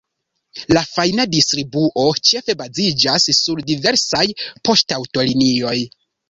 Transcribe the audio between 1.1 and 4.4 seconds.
distribuo ĉefe baziĝas sur diversaj